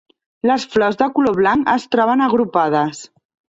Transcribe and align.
Les 0.51 0.63
flors, 0.75 0.97
de 1.01 1.09
color 1.19 1.37
blanc, 1.41 1.69
es 1.75 1.87
troben 1.97 2.27
agrupades. 2.31 3.07